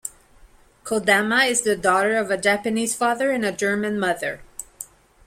Kodama 0.83 1.47
is 1.47 1.61
the 1.61 1.75
daughter 1.75 2.15
of 2.17 2.31
a 2.31 2.35
Japanese 2.35 2.95
father 2.95 3.29
and 3.29 3.45
a 3.45 3.51
German 3.51 3.99
mother. 3.99 4.41